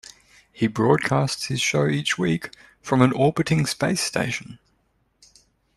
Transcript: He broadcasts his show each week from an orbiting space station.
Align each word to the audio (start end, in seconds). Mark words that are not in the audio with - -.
He 0.51 0.65
broadcasts 0.65 1.45
his 1.45 1.61
show 1.61 1.85
each 1.87 2.17
week 2.17 2.49
from 2.81 3.03
an 3.03 3.11
orbiting 3.13 3.67
space 3.67 4.01
station. 4.01 4.57